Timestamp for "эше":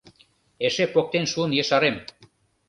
0.65-0.85